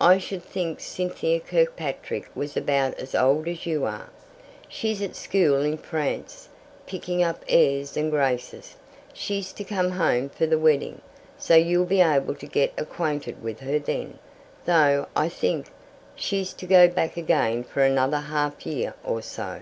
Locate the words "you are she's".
3.66-5.02